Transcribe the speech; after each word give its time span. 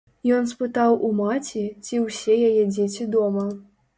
Ён 0.35 0.45
спытаў 0.51 0.95
у 1.09 1.11
маці, 1.19 1.61
ці 1.85 2.01
ўсе 2.05 2.39
яе 2.49 2.63
дзеці 2.73 3.09
дома. 3.17 3.45